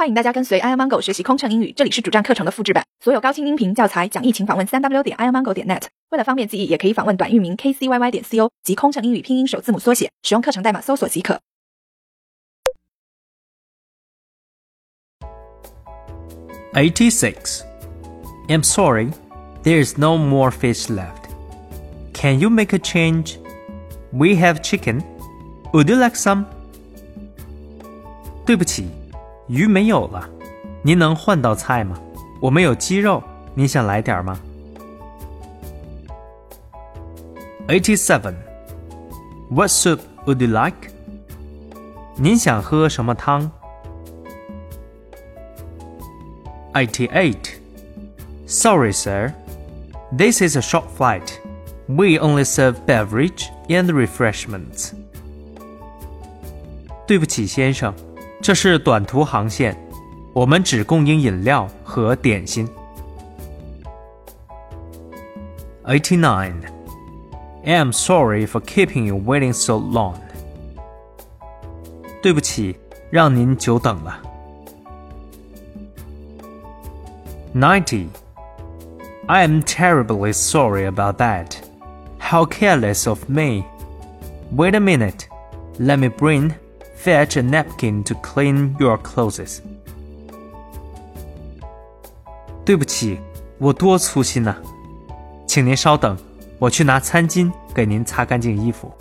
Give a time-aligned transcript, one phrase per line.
[0.00, 5.82] 欢迎大家跟随 i amango 学习空乘英语，这里是主站课程的复制版，所有高清音频教材讲义，请访问三 w 点 i amango 点 net。
[6.08, 11.38] 为了方便记忆，也可以访问短域名 kcyy 点 co 及空乘英语拼音首字母缩写，使用课程代码搜索即可。
[16.72, 17.60] Eighty-six.
[18.48, 19.10] I'm sorry,
[19.64, 21.28] there is no more fish left.
[22.14, 23.36] Can you make a change?
[24.12, 25.02] We have chicken.
[25.74, 26.46] Would you like some?
[28.46, 28.86] 对不起，
[29.49, 30.29] 鱼没有了，
[30.83, 31.99] 您能换道菜吗？
[32.41, 34.39] 我们有鸡肉，您想来点吗？
[37.67, 38.35] Eighty-seven.
[39.49, 40.91] What soup would you like?
[42.15, 43.51] 您想喝什么汤？
[46.73, 47.55] Eighty-eight.
[48.47, 49.33] Sorry, sir.
[50.15, 51.39] This is a short flight.
[51.87, 54.91] We only serve beverage and refreshments.
[57.07, 57.93] 对不起，先生，
[58.41, 59.75] 这是短途航线，
[60.33, 62.67] 我们只供应饮料和点心。
[65.85, 66.55] Eighty-nine.
[67.63, 70.15] I'm sorry for keeping you waiting so long.
[72.21, 72.75] 对不起，
[73.09, 74.21] 让您久等了。
[77.53, 78.07] Ninety.
[79.27, 81.55] I am terribly sorry about that.
[82.19, 83.63] How careless of me.
[84.55, 85.27] Wait a minute.
[85.79, 86.53] Let me bring,
[87.02, 89.58] fetch a napkin to clean your clothes.
[92.64, 93.18] 对不起，
[93.58, 94.56] 我多粗心呐、
[95.46, 96.16] 请您稍等，
[96.58, 98.92] 我去拿餐巾给您擦干净衣服。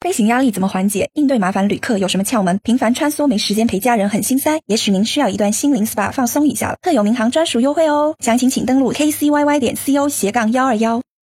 [0.00, 1.10] 飞行压力怎么缓解？
[1.14, 2.58] 应对麻烦旅客有什么窍门？
[2.62, 6.76] 频繁穿梭没时间陪家人很心塞，也许您需要一段心灵 SPA 放松一下了。
[6.80, 11.02] 特有民航专属优惠哦，详情请登录 kcyy 点 co 斜杠幺二幺。